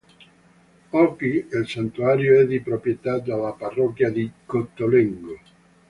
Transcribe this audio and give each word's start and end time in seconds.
Oggi 0.89 1.45
il 1.51 1.67
santuario 1.69 2.39
è 2.39 2.47
di 2.47 2.59
proprietà 2.59 3.19
della 3.19 3.51
parrocchia 3.51 4.09
di 4.09 4.27
Gottolengo. 4.47 5.37